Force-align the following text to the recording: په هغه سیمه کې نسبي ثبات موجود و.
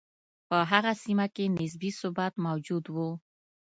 په 0.47 0.57
هغه 0.71 0.91
سیمه 1.03 1.25
کې 1.35 1.45
نسبي 1.57 1.89
ثبات 1.99 2.33
موجود 2.45 2.85
و. 2.95 2.95